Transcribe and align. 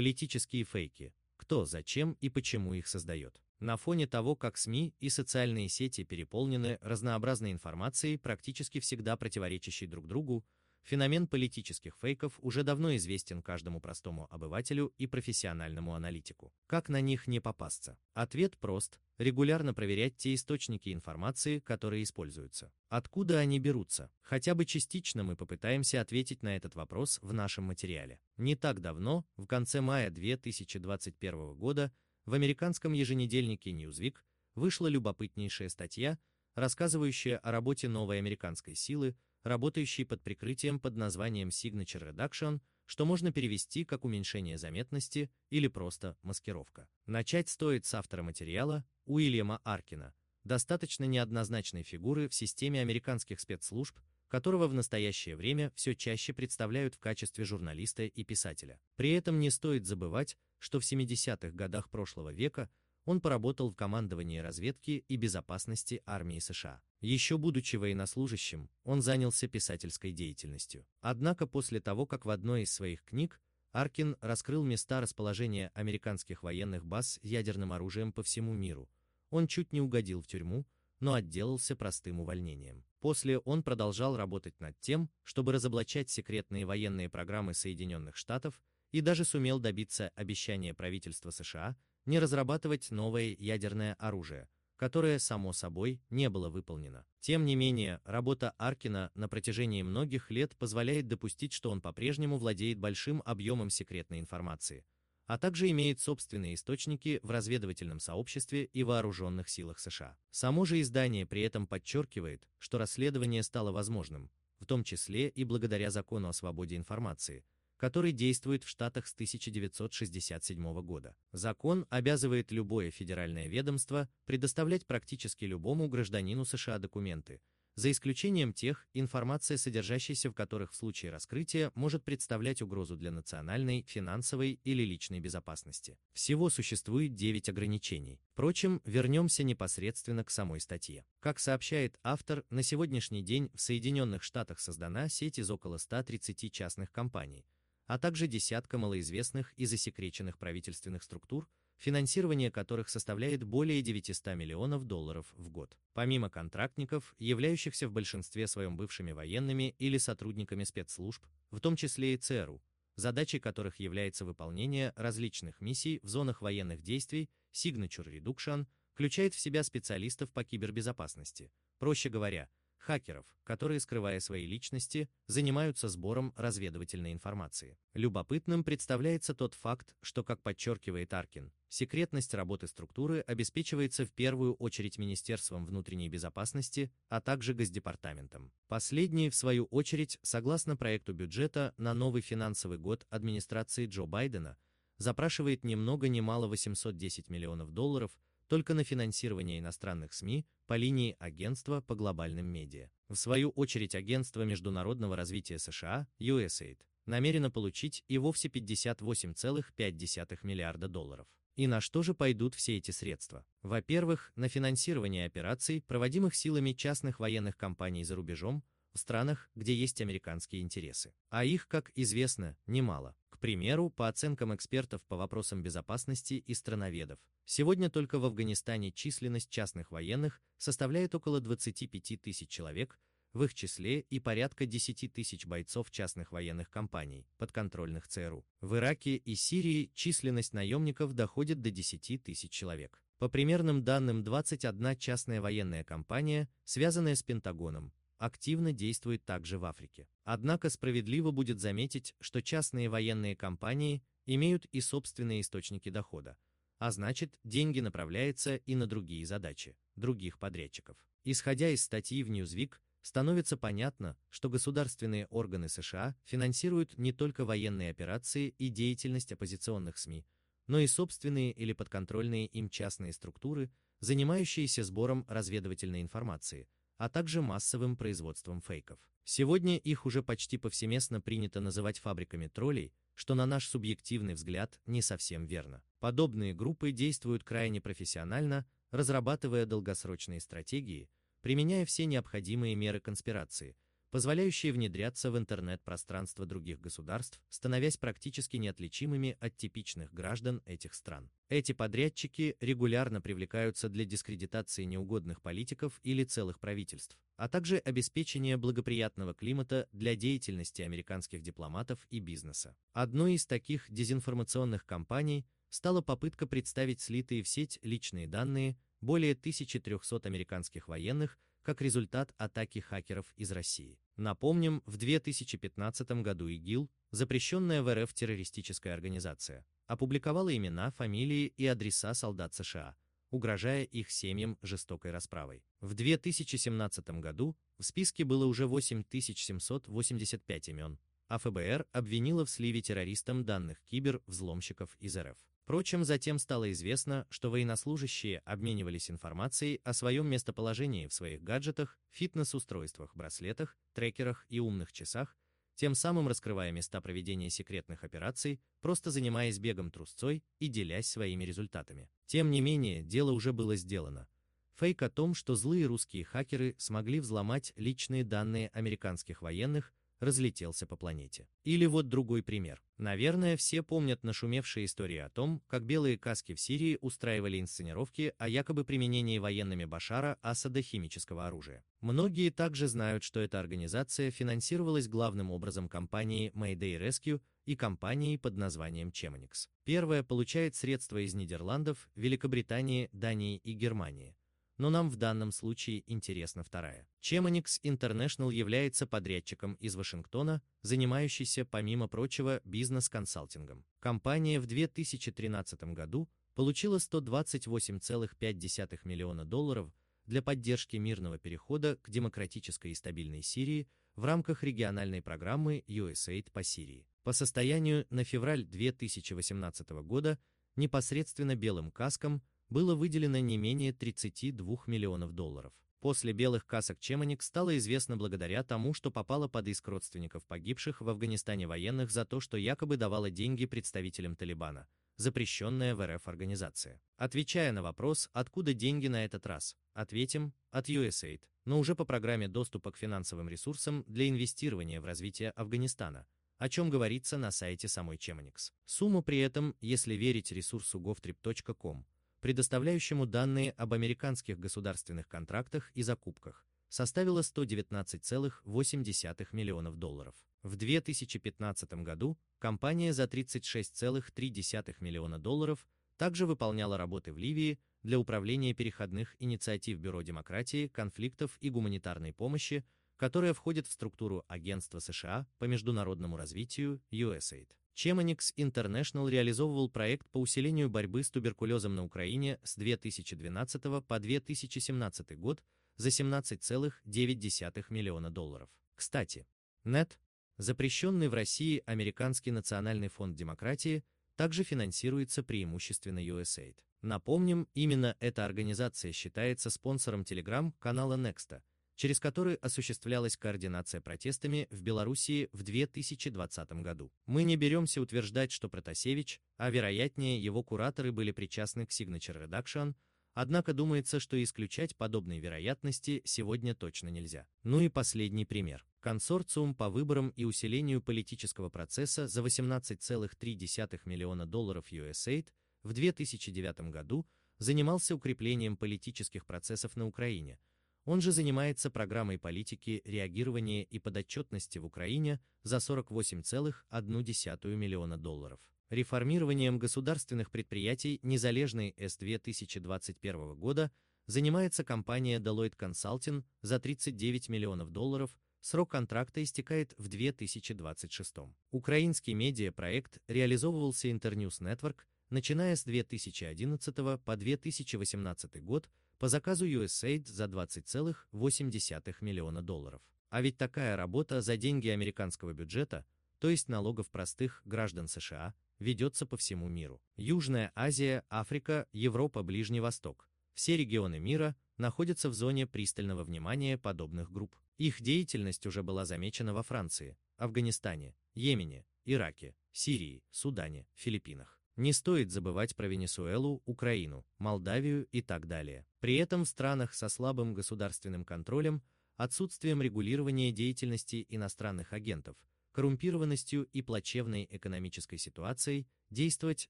Политические 0.00 0.64
фейки. 0.64 1.12
Кто, 1.36 1.66
зачем 1.66 2.16
и 2.22 2.30
почему 2.30 2.72
их 2.72 2.88
создает. 2.88 3.38
На 3.58 3.76
фоне 3.76 4.06
того, 4.06 4.34
как 4.34 4.56
СМИ 4.56 4.94
и 4.98 5.10
социальные 5.10 5.68
сети 5.68 6.04
переполнены 6.04 6.78
разнообразной 6.80 7.52
информацией, 7.52 8.16
практически 8.16 8.80
всегда 8.80 9.18
противоречащей 9.18 9.86
друг 9.86 10.06
другу, 10.06 10.42
Феномен 10.82 11.26
политических 11.26 11.96
фейков 12.00 12.38
уже 12.40 12.62
давно 12.62 12.96
известен 12.96 13.42
каждому 13.42 13.80
простому 13.80 14.26
обывателю 14.30 14.92
и 14.98 15.06
профессиональному 15.06 15.94
аналитику. 15.94 16.52
Как 16.66 16.88
на 16.88 17.00
них 17.00 17.26
не 17.26 17.40
попасться? 17.40 17.98
Ответ 18.14 18.58
прост– 18.58 18.98
регулярно 19.18 19.74
проверять 19.74 20.16
те 20.16 20.34
источники 20.34 20.92
информации, 20.92 21.60
которые 21.60 22.02
используются. 22.02 22.72
Откуда 22.88 23.38
они 23.38 23.58
берутся? 23.58 24.10
Хотя 24.22 24.54
бы 24.54 24.64
частично 24.64 25.22
мы 25.22 25.36
попытаемся 25.36 26.00
ответить 26.00 26.42
на 26.42 26.56
этот 26.56 26.74
вопрос 26.74 27.18
в 27.22 27.32
нашем 27.32 27.64
материале. 27.64 28.20
Не 28.36 28.56
так 28.56 28.80
давно, 28.80 29.26
в 29.36 29.46
конце 29.46 29.80
мая 29.80 30.10
2021 30.10 31.54
года, 31.54 31.92
в 32.24 32.34
американском 32.34 32.92
еженедельнике 32.92 33.70
Newsweek 33.70 34.16
вышла 34.54 34.86
любопытнейшая 34.86 35.68
статья, 35.68 36.18
рассказывающая 36.54 37.38
о 37.38 37.52
работе 37.52 37.88
новой 37.88 38.18
американской 38.18 38.74
силы, 38.74 39.16
работающий 39.42 40.04
под 40.04 40.22
прикрытием 40.22 40.80
под 40.80 40.96
названием 40.96 41.48
Signature 41.48 42.12
Reduction, 42.12 42.60
что 42.86 43.04
можно 43.06 43.32
перевести 43.32 43.84
как 43.84 44.04
уменьшение 44.04 44.58
заметности 44.58 45.30
или 45.50 45.68
просто 45.68 46.16
маскировка. 46.22 46.88
Начать 47.06 47.48
стоит 47.48 47.86
с 47.86 47.94
автора 47.94 48.22
материала 48.22 48.84
Уильяма 49.04 49.60
Аркина, 49.64 50.14
достаточно 50.44 51.04
неоднозначной 51.04 51.82
фигуры 51.82 52.28
в 52.28 52.34
системе 52.34 52.80
американских 52.80 53.40
спецслужб, 53.40 53.96
которого 54.28 54.68
в 54.68 54.74
настоящее 54.74 55.36
время 55.36 55.72
все 55.74 55.94
чаще 55.94 56.32
представляют 56.32 56.94
в 56.94 57.00
качестве 57.00 57.44
журналиста 57.44 58.04
и 58.04 58.24
писателя. 58.24 58.80
При 58.96 59.10
этом 59.10 59.40
не 59.40 59.50
стоит 59.50 59.86
забывать, 59.86 60.36
что 60.58 60.80
в 60.80 60.84
70-х 60.84 61.50
годах 61.50 61.90
прошлого 61.90 62.32
века 62.32 62.70
он 63.04 63.20
поработал 63.20 63.70
в 63.70 63.74
командовании 63.74 64.38
разведки 64.38 65.04
и 65.08 65.16
безопасности 65.16 66.02
армии 66.06 66.38
США. 66.38 66.82
Еще 67.00 67.38
будучи 67.38 67.76
военнослужащим, 67.76 68.68
он 68.84 69.00
занялся 69.00 69.48
писательской 69.48 70.12
деятельностью. 70.12 70.86
Однако 71.00 71.46
после 71.46 71.80
того, 71.80 72.04
как 72.06 72.26
в 72.26 72.30
одной 72.30 72.62
из 72.62 72.72
своих 72.72 73.02
книг 73.04 73.40
Аркин 73.72 74.16
раскрыл 74.20 74.62
места 74.64 75.00
расположения 75.00 75.70
американских 75.74 76.42
военных 76.42 76.84
баз 76.84 77.14
с 77.14 77.20
ядерным 77.22 77.72
оружием 77.72 78.12
по 78.12 78.22
всему 78.22 78.52
миру, 78.52 78.90
он 79.30 79.46
чуть 79.46 79.72
не 79.72 79.80
угодил 79.80 80.20
в 80.20 80.26
тюрьму, 80.26 80.66
но 80.98 81.14
отделался 81.14 81.74
простым 81.74 82.20
увольнением. 82.20 82.84
После 83.00 83.38
он 83.38 83.62
продолжал 83.62 84.18
работать 84.18 84.60
над 84.60 84.78
тем, 84.80 85.08
чтобы 85.22 85.52
разоблачать 85.52 86.10
секретные 86.10 86.66
военные 86.66 87.08
программы 87.08 87.54
Соединенных 87.54 88.16
Штатов 88.16 88.60
и 88.90 89.00
даже 89.00 89.24
сумел 89.24 89.58
добиться 89.58 90.10
обещания 90.16 90.74
правительства 90.74 91.30
США 91.30 91.76
не 92.04 92.18
разрабатывать 92.18 92.90
новое 92.90 93.34
ядерное 93.38 93.94
оружие– 93.94 94.50
которое, 94.80 95.18
само 95.18 95.52
собой, 95.52 96.00
не 96.08 96.30
было 96.30 96.48
выполнено. 96.48 97.04
Тем 97.20 97.44
не 97.44 97.54
менее, 97.54 98.00
работа 98.02 98.54
Аркина 98.56 99.10
на 99.14 99.28
протяжении 99.28 99.82
многих 99.82 100.30
лет 100.30 100.56
позволяет 100.56 101.06
допустить, 101.06 101.52
что 101.52 101.70
он 101.70 101.82
по-прежнему 101.82 102.38
владеет 102.38 102.78
большим 102.78 103.20
объемом 103.26 103.68
секретной 103.68 104.20
информации, 104.20 104.86
а 105.26 105.36
также 105.36 105.68
имеет 105.68 106.00
собственные 106.00 106.54
источники 106.54 107.20
в 107.22 107.30
разведывательном 107.30 108.00
сообществе 108.00 108.64
и 108.64 108.82
вооруженных 108.82 109.50
силах 109.50 109.80
США. 109.80 110.16
Само 110.30 110.64
же 110.64 110.80
издание 110.80 111.26
при 111.26 111.42
этом 111.42 111.66
подчеркивает, 111.66 112.48
что 112.56 112.78
расследование 112.78 113.42
стало 113.42 113.72
возможным, 113.72 114.30
в 114.60 114.64
том 114.64 114.82
числе 114.82 115.28
и 115.28 115.44
благодаря 115.44 115.90
закону 115.90 116.30
о 116.30 116.32
свободе 116.32 116.76
информации, 116.76 117.44
который 117.80 118.12
действует 118.12 118.62
в 118.62 118.68
Штатах 118.68 119.06
с 119.06 119.14
1967 119.14 120.82
года. 120.82 121.16
Закон 121.32 121.86
обязывает 121.88 122.52
любое 122.52 122.90
федеральное 122.90 123.48
ведомство 123.48 124.06
предоставлять 124.26 124.86
практически 124.86 125.46
любому 125.46 125.88
гражданину 125.88 126.44
США 126.44 126.76
документы, 126.78 127.40
за 127.76 127.90
исключением 127.90 128.52
тех, 128.52 128.86
информация, 128.92 129.56
содержащаяся 129.56 130.28
в 130.28 130.34
которых 130.34 130.72
в 130.72 130.76
случае 130.76 131.12
раскрытия 131.12 131.72
может 131.74 132.04
представлять 132.04 132.60
угрозу 132.60 132.96
для 132.96 133.10
национальной, 133.10 133.86
финансовой 133.88 134.60
или 134.64 134.82
личной 134.82 135.20
безопасности. 135.20 135.98
Всего 136.12 136.50
существует 136.50 137.14
9 137.14 137.48
ограничений. 137.48 138.20
Впрочем, 138.32 138.82
вернемся 138.84 139.44
непосредственно 139.44 140.24
к 140.24 140.30
самой 140.30 140.60
статье. 140.60 141.06
Как 141.20 141.38
сообщает 141.38 141.98
автор, 142.02 142.44
на 142.50 142.62
сегодняшний 142.62 143.22
день 143.22 143.50
в 143.54 143.60
Соединенных 143.62 144.22
Штатах 144.22 144.60
создана 144.60 145.08
сеть 145.08 145.38
из 145.38 145.50
около 145.50 145.78
130 145.78 146.52
частных 146.52 146.92
компаний, 146.92 147.46
а 147.90 147.98
также 147.98 148.28
десятка 148.28 148.78
малоизвестных 148.78 149.52
и 149.56 149.66
засекреченных 149.66 150.38
правительственных 150.38 151.02
структур, 151.02 151.48
финансирование 151.76 152.48
которых 152.48 152.88
составляет 152.88 153.42
более 153.42 153.82
900 153.82 154.36
миллионов 154.36 154.84
долларов 154.84 155.26
в 155.36 155.50
год. 155.50 155.76
Помимо 155.92 156.30
контрактников, 156.30 157.16
являющихся 157.18 157.88
в 157.88 157.92
большинстве 157.92 158.46
своем 158.46 158.76
бывшими 158.76 159.10
военными 159.10 159.74
или 159.80 159.98
сотрудниками 159.98 160.62
спецслужб, 160.62 161.26
в 161.50 161.58
том 161.58 161.74
числе 161.74 162.14
и 162.14 162.16
ЦРУ, 162.16 162.62
задачей 162.94 163.40
которых 163.40 163.80
является 163.80 164.24
выполнение 164.24 164.92
различных 164.94 165.60
миссий 165.60 165.98
в 166.04 166.06
зонах 166.06 166.42
военных 166.42 166.82
действий, 166.82 167.28
Signature 167.52 168.06
Reduction 168.06 168.66
включает 168.92 169.34
в 169.34 169.40
себя 169.40 169.64
специалистов 169.64 170.30
по 170.30 170.44
кибербезопасности, 170.44 171.50
проще 171.80 172.08
говоря, 172.08 172.48
хакеров, 172.80 173.24
которые, 173.44 173.80
скрывая 173.80 174.20
свои 174.20 174.46
личности, 174.46 175.08
занимаются 175.26 175.88
сбором 175.88 176.32
разведывательной 176.36 177.12
информации. 177.12 177.78
Любопытным 177.94 178.64
представляется 178.64 179.34
тот 179.34 179.54
факт, 179.54 179.94
что, 180.02 180.24
как 180.24 180.42
подчеркивает 180.42 181.12
Аркин, 181.12 181.52
секретность 181.68 182.34
работы 182.34 182.66
структуры 182.66 183.20
обеспечивается 183.20 184.04
в 184.04 184.12
первую 184.12 184.54
очередь 184.54 184.98
Министерством 184.98 185.66
внутренней 185.66 186.08
безопасности, 186.08 186.90
а 187.08 187.20
также 187.20 187.54
Госдепартаментом. 187.54 188.52
Последние, 188.68 189.30
в 189.30 189.34
свою 189.34 189.64
очередь, 189.66 190.18
согласно 190.22 190.76
проекту 190.76 191.12
бюджета 191.12 191.74
на 191.76 191.94
новый 191.94 192.22
финансовый 192.22 192.78
год 192.78 193.06
администрации 193.10 193.86
Джо 193.86 194.06
Байдена, 194.06 194.56
запрашивает 195.00 195.64
ни 195.64 195.74
много 195.74 196.08
ни 196.08 196.20
мало 196.20 196.46
810 196.46 197.30
миллионов 197.30 197.72
долларов 197.72 198.12
только 198.50 198.74
на 198.74 198.82
финансирование 198.82 199.60
иностранных 199.60 200.12
СМИ 200.12 200.44
по 200.66 200.76
линии 200.76 201.14
Агентства 201.20 201.80
по 201.80 201.94
глобальным 201.94 202.46
медиа. 202.46 202.90
В 203.08 203.14
свою 203.14 203.50
очередь 203.50 203.94
Агентство 203.94 204.42
международного 204.42 205.14
развития 205.14 205.60
США, 205.60 206.08
USAID, 206.18 206.80
намерено 207.06 207.52
получить 207.52 208.02
и 208.08 208.18
вовсе 208.18 208.48
58,5 208.48 210.38
миллиарда 210.42 210.88
долларов. 210.88 211.28
И 211.54 211.68
на 211.68 211.80
что 211.80 212.02
же 212.02 212.12
пойдут 212.12 212.56
все 212.56 212.76
эти 212.76 212.90
средства? 212.90 213.46
Во-первых, 213.62 214.32
на 214.34 214.48
финансирование 214.48 215.26
операций, 215.26 215.84
проводимых 215.86 216.34
силами 216.34 216.72
частных 216.72 217.20
военных 217.20 217.56
компаний 217.56 218.02
за 218.02 218.16
рубежом, 218.16 218.64
в 218.92 218.98
странах, 218.98 219.48
где 219.54 219.76
есть 219.76 220.00
американские 220.00 220.62
интересы. 220.62 221.14
А 221.28 221.44
их, 221.44 221.68
как 221.68 221.92
известно, 221.94 222.56
немало. 222.66 223.14
Примеру, 223.40 223.88
по 223.88 224.06
оценкам 224.06 224.54
экспертов 224.54 225.02
по 225.08 225.16
вопросам 225.16 225.62
безопасности 225.62 226.34
и 226.34 226.52
страноведов, 226.52 227.18
сегодня 227.46 227.88
только 227.88 228.18
в 228.18 228.26
Афганистане 228.26 228.92
численность 228.92 229.48
частных 229.48 229.90
военных 229.90 230.42
составляет 230.58 231.14
около 231.14 231.40
25 231.40 232.20
тысяч 232.20 232.50
человек, 232.50 233.00
в 233.32 233.42
их 233.44 233.54
числе 233.54 234.00
и 234.00 234.20
порядка 234.20 234.66
10 234.66 235.10
тысяч 235.14 235.46
бойцов 235.46 235.90
частных 235.90 236.32
военных 236.32 236.68
компаний, 236.68 237.26
подконтрольных 237.38 238.08
ЦРУ. 238.08 238.44
В 238.60 238.76
Ираке 238.76 239.16
и 239.16 239.34
Сирии 239.34 239.90
численность 239.94 240.52
наемников 240.52 241.14
доходит 241.14 241.62
до 241.62 241.70
10 241.70 242.22
тысяч 242.22 242.50
человек. 242.50 243.02
По 243.18 243.30
примерным 243.30 243.84
данным, 243.84 244.22
21 244.22 244.96
частная 244.98 245.40
военная 245.40 245.84
компания, 245.84 246.50
связанная 246.64 247.14
с 247.14 247.22
Пентагоном, 247.22 247.94
активно 248.20 248.72
действует 248.72 249.24
также 249.24 249.58
в 249.58 249.64
Африке. 249.64 250.06
Однако 250.24 250.68
справедливо 250.68 251.30
будет 251.30 251.58
заметить, 251.58 252.14
что 252.20 252.42
частные 252.42 252.90
военные 252.90 253.34
компании 253.34 254.04
имеют 254.26 254.66
и 254.66 254.82
собственные 254.82 255.40
источники 255.40 255.88
дохода, 255.88 256.36
а 256.78 256.90
значит, 256.90 257.34
деньги 257.44 257.80
направляются 257.80 258.56
и 258.56 258.74
на 258.74 258.86
другие 258.86 259.24
задачи, 259.24 259.74
других 259.96 260.38
подрядчиков. 260.38 260.98
Исходя 261.24 261.70
из 261.70 261.82
статьи 261.82 262.22
в 262.22 262.30
Newsweek, 262.30 262.74
становится 263.00 263.56
понятно, 263.56 264.18
что 264.28 264.50
государственные 264.50 265.26
органы 265.28 265.70
США 265.70 266.14
финансируют 266.24 266.98
не 266.98 267.14
только 267.14 267.46
военные 267.46 267.90
операции 267.90 268.54
и 268.58 268.68
деятельность 268.68 269.32
оппозиционных 269.32 269.96
СМИ, 269.96 270.26
но 270.66 270.78
и 270.78 270.86
собственные 270.86 271.52
или 271.52 271.72
подконтрольные 271.72 272.46
им 272.46 272.68
частные 272.68 273.14
структуры, 273.14 273.70
занимающиеся 274.00 274.84
сбором 274.84 275.24
разведывательной 275.26 276.02
информации– 276.02 276.68
а 277.00 277.08
также 277.08 277.40
массовым 277.40 277.96
производством 277.96 278.60
фейков. 278.60 279.00
Сегодня 279.24 279.78
их 279.78 280.04
уже 280.04 280.22
почти 280.22 280.58
повсеместно 280.58 281.18
принято 281.18 281.58
называть 281.60 281.98
фабриками 281.98 282.46
троллей, 282.46 282.92
что 283.14 283.34
на 283.34 283.46
наш 283.46 283.66
субъективный 283.66 284.34
взгляд 284.34 284.78
не 284.84 285.00
совсем 285.00 285.46
верно. 285.46 285.82
Подобные 285.98 286.52
группы 286.52 286.92
действуют 286.92 287.42
крайне 287.42 287.80
профессионально, 287.80 288.66
разрабатывая 288.90 289.64
долгосрочные 289.64 290.40
стратегии, 290.40 291.08
применяя 291.40 291.86
все 291.86 292.04
необходимые 292.04 292.74
меры 292.74 293.00
конспирации, 293.00 293.78
позволяющие 294.10 294.72
внедряться 294.72 295.30
в 295.30 295.38
интернет-пространство 295.38 296.46
других 296.46 296.80
государств, 296.80 297.40
становясь 297.48 297.96
практически 297.96 298.56
неотличимыми 298.56 299.36
от 299.40 299.56
типичных 299.56 300.12
граждан 300.12 300.62
этих 300.66 300.94
стран. 300.94 301.30
Эти 301.48 301.72
подрядчики 301.72 302.56
регулярно 302.60 303.20
привлекаются 303.20 303.88
для 303.88 304.04
дискредитации 304.04 304.84
неугодных 304.84 305.42
политиков 305.42 306.00
или 306.02 306.24
целых 306.24 306.60
правительств, 306.60 307.18
а 307.36 307.48
также 307.48 307.78
обеспечения 307.78 308.56
благоприятного 308.56 309.34
климата 309.34 309.88
для 309.92 310.14
деятельности 310.14 310.82
американских 310.82 311.42
дипломатов 311.42 312.06
и 312.10 312.20
бизнеса. 312.20 312.76
Одной 312.92 313.34
из 313.34 313.46
таких 313.46 313.90
дезинформационных 313.90 314.84
кампаний 314.84 315.46
стала 315.70 316.00
попытка 316.00 316.46
представить 316.46 317.00
слитые 317.00 317.42
в 317.42 317.48
сеть 317.48 317.78
личные 317.82 318.26
данные 318.26 318.76
более 319.00 319.32
1300 319.32 320.20
американских 320.24 320.88
военных 320.88 321.38
как 321.62 321.80
результат 321.80 322.32
атаки 322.38 322.78
хакеров 322.78 323.32
из 323.36 323.52
России. 323.52 323.98
Напомним, 324.16 324.82
в 324.86 324.96
2015 324.96 326.10
году 326.22 326.48
ИГИЛ, 326.48 326.90
запрещенная 327.10 327.82
в 327.82 327.94
РФ 327.94 328.12
террористическая 328.12 328.94
организация, 328.94 329.64
опубликовала 329.86 330.54
имена, 330.56 330.90
фамилии 330.92 331.52
и 331.56 331.66
адреса 331.66 332.14
солдат 332.14 332.54
США, 332.54 332.96
угрожая 333.30 333.84
их 333.84 334.10
семьям 334.10 334.58
жестокой 334.62 335.10
расправой. 335.10 335.64
В 335.80 335.94
2017 335.94 337.08
году 337.20 337.56
в 337.78 337.84
списке 337.84 338.24
было 338.24 338.46
уже 338.46 338.66
8785 338.66 340.68
имен, 340.68 340.98
а 341.28 341.38
ФБР 341.38 341.86
обвинила 341.92 342.44
в 342.44 342.50
сливе 342.50 342.82
террористам 342.82 343.44
данных 343.44 343.82
кибервзломщиков 343.84 344.96
из 344.98 345.16
РФ. 345.16 345.38
Впрочем, 345.70 346.02
затем 346.02 346.40
стало 346.40 346.72
известно, 346.72 347.28
что 347.30 347.48
военнослужащие 347.48 348.40
обменивались 348.40 349.08
информацией 349.08 349.80
о 349.84 349.92
своем 349.92 350.26
местоположении 350.26 351.06
в 351.06 351.12
своих 351.12 351.44
гаджетах, 351.44 351.96
фитнес-устройствах, 352.10 353.14
браслетах, 353.14 353.78
трекерах 353.92 354.44
и 354.48 354.58
умных 354.58 354.92
часах, 354.92 355.36
тем 355.76 355.94
самым 355.94 356.26
раскрывая 356.26 356.72
места 356.72 357.00
проведения 357.00 357.50
секретных 357.50 358.02
операций, 358.02 358.60
просто 358.80 359.12
занимаясь 359.12 359.60
бегом 359.60 359.92
трусцой 359.92 360.42
и 360.58 360.66
делясь 360.66 361.06
своими 361.06 361.44
результатами. 361.44 362.10
Тем 362.26 362.50
не 362.50 362.60
менее, 362.60 363.04
дело 363.04 363.30
уже 363.30 363.52
было 363.52 363.76
сделано. 363.76 364.26
Фейк 364.74 365.00
о 365.02 365.08
том, 365.08 365.34
что 365.34 365.54
злые 365.54 365.86
русские 365.86 366.24
хакеры 366.24 366.74
смогли 366.78 367.20
взломать 367.20 367.72
личные 367.76 368.24
данные 368.24 368.70
американских 368.72 369.40
военных, 369.40 369.94
разлетелся 370.20 370.86
по 370.86 370.96
планете. 370.96 371.48
Или 371.64 371.86
вот 371.86 372.08
другой 372.08 372.42
пример. 372.42 372.82
Наверное, 372.98 373.56
все 373.56 373.82
помнят 373.82 374.22
нашумевшие 374.22 374.86
истории 374.86 375.16
о 375.16 375.30
том, 375.30 375.62
как 375.66 375.84
белые 375.84 376.18
каски 376.18 376.54
в 376.54 376.60
Сирии 376.60 376.98
устраивали 377.00 377.58
инсценировки 377.58 378.34
о 378.38 378.48
якобы 378.48 378.84
применении 378.84 379.38
военными 379.38 379.86
Башара 379.86 380.38
Асада 380.42 380.82
химического 380.82 381.46
оружия. 381.46 381.84
Многие 382.00 382.50
также 382.50 382.88
знают, 382.88 383.22
что 383.22 383.40
эта 383.40 383.58
организация 383.58 384.30
финансировалась 384.30 385.08
главным 385.08 385.50
образом 385.50 385.88
компанией 385.88 386.50
Mayday 386.50 386.98
Rescue 386.98 387.40
и 387.64 387.74
компанией 387.74 388.36
под 388.36 388.56
названием 388.56 389.08
Chemonix. 389.08 389.68
Первая 389.84 390.22
получает 390.22 390.76
средства 390.76 391.24
из 391.24 391.34
Нидерландов, 391.34 392.08
Великобритании, 392.14 393.08
Дании 393.12 393.56
и 393.56 393.72
Германии 393.72 394.36
но 394.80 394.88
нам 394.88 395.10
в 395.10 395.16
данном 395.16 395.52
случае 395.52 396.02
интересна 396.10 396.64
вторая. 396.64 397.06
Chemonix 397.20 397.78
International 397.84 398.50
является 398.50 399.06
подрядчиком 399.06 399.74
из 399.74 399.94
Вашингтона, 399.94 400.62
занимающийся, 400.80 401.66
помимо 401.66 402.08
прочего, 402.08 402.62
бизнес-консалтингом. 402.64 403.84
Компания 403.98 404.58
в 404.58 404.64
2013 404.64 405.82
году 405.92 406.30
получила 406.54 406.96
128,5 406.96 408.98
миллиона 409.04 409.44
долларов 409.44 409.92
для 410.24 410.40
поддержки 410.40 410.96
мирного 410.96 411.38
перехода 411.38 411.96
к 411.96 412.08
демократической 412.08 412.92
и 412.92 412.94
стабильной 412.94 413.42
Сирии 413.42 413.86
в 414.16 414.24
рамках 414.24 414.62
региональной 414.62 415.20
программы 415.20 415.84
USAID 415.88 416.50
по 416.52 416.62
Сирии. 416.62 417.06
По 417.22 417.34
состоянию 417.34 418.06
на 418.08 418.24
февраль 418.24 418.64
2018 418.64 419.90
года 419.90 420.38
непосредственно 420.74 421.54
белым 421.54 421.90
каскам 421.90 422.40
было 422.70 422.94
выделено 422.94 423.40
не 423.40 423.56
менее 423.58 423.92
32 423.92 424.84
миллионов 424.86 425.32
долларов. 425.32 425.72
После 426.00 426.32
белых 426.32 426.66
касок 426.66 426.98
Чемоник 426.98 427.42
стало 427.42 427.76
известно 427.76 428.16
благодаря 428.16 428.62
тому, 428.62 428.94
что 428.94 429.10
попало 429.10 429.48
под 429.48 429.68
иск 429.68 429.86
родственников 429.88 430.46
погибших 430.46 431.02
в 431.02 431.08
Афганистане 431.10 431.66
военных 431.66 432.10
за 432.10 432.24
то, 432.24 432.40
что 432.40 432.56
якобы 432.56 432.96
давала 432.96 433.30
деньги 433.30 433.66
представителям 433.66 434.34
Талибана, 434.34 434.88
запрещенная 435.16 435.94
в 435.94 436.06
РФ 436.06 436.26
организация. 436.26 437.02
Отвечая 437.16 437.72
на 437.72 437.82
вопрос, 437.82 438.30
откуда 438.32 438.72
деньги 438.72 439.08
на 439.08 439.26
этот 439.26 439.44
раз, 439.46 439.76
ответим, 439.92 440.54
от 440.70 440.88
USAID, 440.88 441.42
но 441.66 441.78
уже 441.78 441.94
по 441.94 442.06
программе 442.06 442.48
доступа 442.48 442.92
к 442.92 442.96
финансовым 442.96 443.50
ресурсам 443.50 444.02
для 444.06 444.26
инвестирования 444.26 445.02
в 445.02 445.04
развитие 445.04 445.50
Афганистана, 445.50 446.26
о 446.56 446.70
чем 446.70 446.88
говорится 446.88 447.36
на 447.36 447.50
сайте 447.50 447.88
самой 447.88 448.16
Chemonix. 448.16 448.72
Сумма 448.86 449.20
при 449.20 449.38
этом, 449.40 449.76
если 449.82 450.14
верить 450.14 450.50
ресурсу 450.50 450.98
govtrip.com, 450.98 452.06
предоставляющему 452.40 453.26
данные 453.26 453.72
об 453.72 453.94
американских 453.94 454.58
государственных 454.58 455.28
контрактах 455.28 455.90
и 455.94 456.02
закупках, 456.02 456.66
составила 456.88 457.40
119,8 457.40 459.46
миллионов 459.52 459.96
долларов. 459.96 460.34
В 460.62 460.76
2015 460.76 461.92
году 462.02 462.38
компания 462.58 463.12
за 463.12 463.24
36,3 463.24 464.96
миллиона 465.00 465.38
долларов 465.38 465.86
также 466.16 466.44
выполняла 466.44 466.98
работы 466.98 467.32
в 467.32 467.38
Ливии 467.38 467.78
для 468.02 468.18
управления 468.18 468.74
переходных 468.74 469.36
инициатив 469.38 469.98
Бюро 469.98 470.22
демократии, 470.22 470.88
конфликтов 470.88 471.56
и 471.60 471.70
гуманитарной 471.70 472.34
помощи, 472.34 472.84
которая 473.16 473.54
входит 473.54 473.86
в 473.86 473.92
структуру 473.92 474.44
Агентства 474.48 474.98
США 474.98 475.46
по 475.58 475.64
международному 475.64 476.36
развитию 476.36 477.00
USAID. 477.10 477.68
Chemonix 477.94 478.52
International 478.56 479.28
реализовывал 479.28 479.90
проект 479.90 480.28
по 480.30 480.38
усилению 480.38 480.88
борьбы 480.88 481.22
с 481.22 481.30
туберкулезом 481.30 481.94
на 481.94 482.04
Украине 482.04 482.58
с 482.62 482.76
2012 482.76 483.82
по 484.06 484.18
2017 484.18 485.38
год 485.38 485.62
за 485.96 486.08
17,9 486.08 487.84
миллиона 487.90 488.30
долларов. 488.30 488.70
Кстати, 488.94 489.46
NET, 489.84 490.12
запрещенный 490.56 491.28
в 491.28 491.34
России 491.34 491.82
Американский 491.86 492.50
национальный 492.50 493.08
фонд 493.08 493.36
демократии, 493.36 494.04
также 494.36 494.64
финансируется 494.64 495.42
преимущественно 495.42 496.18
USAID. 496.18 496.76
Напомним, 497.02 497.68
именно 497.74 498.16
эта 498.20 498.44
организация 498.44 499.12
считается 499.12 499.70
спонсором 499.70 500.24
телеграм-канала 500.24 501.16
Nexta, 501.16 501.62
через 502.00 502.18
который 502.18 502.54
осуществлялась 502.54 503.36
координация 503.36 504.00
протестами 504.00 504.66
в 504.70 504.80
Белоруссии 504.80 505.50
в 505.52 505.62
2020 505.62 506.72
году. 506.80 507.12
Мы 507.26 507.42
не 507.42 507.56
беремся 507.56 508.00
утверждать, 508.00 508.52
что 508.52 508.70
Протасевич, 508.70 509.38
а 509.58 509.68
вероятнее 509.68 510.42
его 510.42 510.62
кураторы 510.62 511.12
были 511.12 511.30
причастны 511.30 511.84
к 511.84 511.90
Signature 511.90 512.48
Reduction, 512.48 512.94
однако 513.34 513.74
думается, 513.74 514.18
что 514.18 514.42
исключать 514.42 514.96
подобные 514.96 515.40
вероятности 515.40 516.22
сегодня 516.24 516.74
точно 516.74 517.10
нельзя. 517.10 517.46
Ну 517.64 517.80
и 517.80 517.90
последний 517.90 518.46
пример. 518.46 518.86
Консорциум 519.00 519.74
по 519.74 519.90
выборам 519.90 520.30
и 520.30 520.44
усилению 520.44 521.02
политического 521.02 521.68
процесса 521.68 522.28
за 522.28 522.40
18,3 522.40 524.00
миллиона 524.06 524.46
долларов 524.46 524.90
USAID 524.90 525.48
в 525.82 525.92
2009 525.92 526.80
году 526.88 527.26
занимался 527.58 528.14
укреплением 528.14 528.78
политических 528.78 529.44
процессов 529.44 529.96
на 529.96 530.06
Украине– 530.06 530.58
он 531.04 531.20
же 531.20 531.32
занимается 531.32 531.90
программой 531.90 532.38
политики 532.38 533.02
реагирования 533.04 533.82
и 533.82 533.98
подотчетности 533.98 534.78
в 534.78 534.86
Украине 534.86 535.40
за 535.62 535.76
48,1 535.76 537.76
миллиона 537.76 538.16
долларов. 538.16 538.60
Реформированием 538.90 539.78
государственных 539.78 540.50
предприятий 540.50 541.20
незалежной 541.22 541.94
С 541.96 542.16
2021 542.16 543.54
года 543.54 543.90
занимается 544.26 544.84
компания 544.84 545.38
Deloitte 545.38 545.76
Consulting 545.76 546.44
за 546.62 546.80
39 546.80 547.48
миллионов 547.48 547.90
долларов, 547.90 548.34
срок 548.60 548.90
контракта 548.90 549.42
истекает 549.42 549.94
в 549.96 550.08
2026. 550.08 551.36
Украинский 551.70 552.34
медиапроект 552.34 553.18
реализовывался 553.28 554.08
Internews 554.08 554.60
Network, 554.60 555.00
начиная 555.30 555.76
с 555.76 555.84
2011 555.84 556.94
по 557.24 557.36
2018 557.36 558.62
год 558.62 558.90
по 559.20 559.28
заказу 559.28 559.66
USAID 559.66 560.26
за 560.26 560.44
20,8 560.44 562.14
миллиона 562.22 562.62
долларов. 562.62 563.02
А 563.28 563.42
ведь 563.42 563.58
такая 563.58 563.94
работа 563.94 564.40
за 564.40 564.56
деньги 564.56 564.88
американского 564.88 565.52
бюджета, 565.52 566.06
то 566.38 566.48
есть 566.48 566.70
налогов 566.70 567.10
простых 567.10 567.60
граждан 567.66 568.08
США, 568.08 568.54
ведется 568.78 569.26
по 569.26 569.36
всему 569.36 569.68
миру. 569.68 570.00
Южная 570.16 570.72
Азия, 570.74 571.22
Африка, 571.28 571.86
Европа, 571.92 572.42
Ближний 572.42 572.80
Восток. 572.80 573.28
Все 573.52 573.76
регионы 573.76 574.18
мира 574.18 574.56
находятся 574.78 575.28
в 575.28 575.34
зоне 575.34 575.66
пристального 575.66 576.24
внимания 576.24 576.78
подобных 576.78 577.30
групп. 577.30 577.54
Их 577.76 578.00
деятельность 578.00 578.64
уже 578.64 578.82
была 578.82 579.04
замечена 579.04 579.52
во 579.52 579.62
Франции, 579.62 580.16
Афганистане, 580.38 581.14
Йемене, 581.34 581.84
Ираке, 582.06 582.54
Сирии, 582.72 583.22
Судане, 583.30 583.86
Филиппинах. 583.92 584.59
Не 584.80 584.94
стоит 584.94 585.30
забывать 585.30 585.76
про 585.76 585.88
Венесуэлу, 585.88 586.62
Украину, 586.64 587.26
Молдавию 587.36 588.06
и 588.12 588.22
так 588.22 588.46
далее. 588.46 588.86
При 589.00 589.16
этом 589.16 589.44
в 589.44 589.48
странах 589.48 589.92
со 589.92 590.08
слабым 590.08 590.54
государственным 590.54 591.22
контролем 591.22 591.82
отсутствием 592.16 592.80
регулирования 592.80 593.52
деятельности 593.52 594.24
иностранных 594.30 594.94
агентов, 594.94 595.36
коррумпированностью 595.72 596.64
и 596.72 596.80
плачевной 596.80 597.46
экономической 597.50 598.16
ситуацией 598.16 598.88
действовать, 599.10 599.68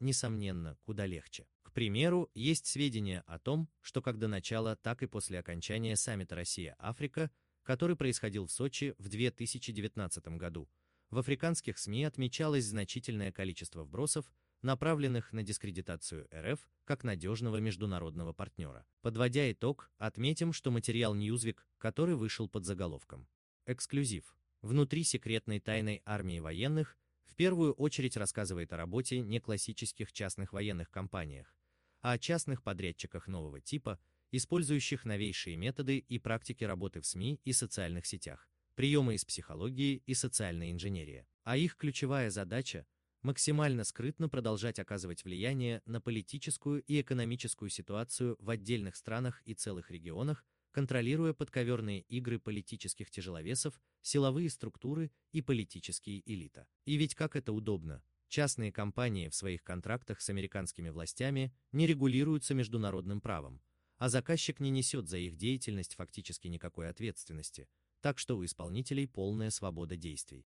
несомненно, 0.00 0.76
куда 0.82 1.06
легче. 1.06 1.46
К 1.62 1.70
примеру, 1.70 2.28
есть 2.34 2.66
сведения 2.66 3.22
о 3.28 3.38
том, 3.38 3.68
что 3.82 4.02
как 4.02 4.18
до 4.18 4.26
начала, 4.26 4.74
так 4.74 5.04
и 5.04 5.06
после 5.06 5.38
окончания 5.38 5.94
саммита 5.94 6.34
Россия-Африка, 6.34 7.30
который 7.62 7.94
происходил 7.94 8.46
в 8.46 8.50
Сочи 8.50 8.96
в 8.98 9.08
2019 9.08 10.26
году, 10.36 10.68
в 11.10 11.18
африканских 11.18 11.78
СМИ 11.78 12.02
отмечалось 12.02 12.64
значительное 12.64 13.30
количество 13.30 13.84
вбросов, 13.84 14.26
направленных 14.62 15.32
на 15.32 15.42
дискредитацию 15.42 16.28
РФ 16.34 16.60
как 16.84 17.04
надежного 17.04 17.58
международного 17.58 18.32
партнера. 18.32 18.86
Подводя 19.02 19.50
итог, 19.50 19.90
отметим, 19.98 20.52
что 20.52 20.70
материал 20.70 21.14
Newsweek, 21.14 21.58
который 21.78 22.14
вышел 22.14 22.48
под 22.48 22.64
заголовком 22.64 23.28
«Эксклюзив. 23.66 24.36
Внутри 24.62 25.04
секретной 25.04 25.60
тайной 25.60 26.02
армии 26.04 26.40
военных» 26.40 26.96
в 27.24 27.34
первую 27.34 27.72
очередь 27.74 28.16
рассказывает 28.16 28.72
о 28.72 28.76
работе 28.76 29.20
не 29.20 29.40
классических 29.40 30.12
частных 30.12 30.52
военных 30.52 30.90
компаниях, 30.90 31.54
а 32.00 32.12
о 32.12 32.18
частных 32.18 32.62
подрядчиках 32.62 33.28
нового 33.28 33.60
типа, 33.60 33.98
использующих 34.30 35.04
новейшие 35.04 35.56
методы 35.56 35.98
и 35.98 36.18
практики 36.18 36.64
работы 36.64 37.00
в 37.00 37.06
СМИ 37.06 37.40
и 37.44 37.52
социальных 37.52 38.06
сетях, 38.06 38.48
приемы 38.74 39.14
из 39.14 39.24
психологии 39.24 40.02
и 40.06 40.14
социальной 40.14 40.70
инженерии. 40.70 41.26
А 41.44 41.56
их 41.56 41.76
ключевая 41.76 42.30
задача– 42.30 42.86
максимально 43.26 43.82
скрытно 43.82 44.28
продолжать 44.28 44.78
оказывать 44.78 45.24
влияние 45.24 45.82
на 45.84 46.00
политическую 46.00 46.80
и 46.84 47.00
экономическую 47.00 47.70
ситуацию 47.70 48.36
в 48.38 48.48
отдельных 48.50 48.94
странах 48.94 49.42
и 49.44 49.52
целых 49.52 49.90
регионах, 49.90 50.44
контролируя 50.70 51.32
подковерные 51.32 52.02
игры 52.02 52.38
политических 52.38 53.10
тяжеловесов, 53.10 53.80
силовые 54.00 54.48
структуры 54.48 55.10
и 55.32 55.42
политические 55.42 56.22
элита. 56.24 56.68
И 56.84 56.94
ведь 56.94 57.16
как 57.16 57.34
это 57.34 57.52
удобно, 57.52 58.00
частные 58.28 58.70
компании 58.70 59.28
в 59.28 59.34
своих 59.34 59.64
контрактах 59.64 60.20
с 60.20 60.30
американскими 60.30 60.90
властями 60.90 61.52
не 61.72 61.88
регулируются 61.88 62.54
международным 62.54 63.20
правом, 63.20 63.60
а 63.96 64.08
заказчик 64.08 64.60
не 64.60 64.70
несет 64.70 65.08
за 65.08 65.18
их 65.18 65.36
деятельность 65.36 65.96
фактически 65.96 66.46
никакой 66.46 66.88
ответственности, 66.88 67.66
так 68.02 68.20
что 68.20 68.36
у 68.36 68.44
исполнителей 68.44 69.08
полная 69.08 69.50
свобода 69.50 69.96
действий. 69.96 70.44